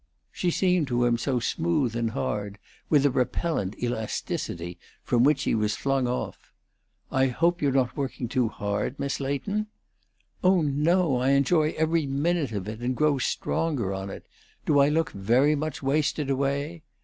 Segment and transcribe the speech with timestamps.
[0.31, 2.57] She seemed to him so smooth and hard,
[2.89, 6.51] with a repellent elasticity from which he was flung off.
[7.11, 9.67] "I hope you're not working too hard, Miss Leighton?"
[10.43, 11.17] "Oh no!
[11.17, 14.25] I enjoy every minute of it, and grow stronger on it.
[14.65, 16.81] Do I look very much wasted away?"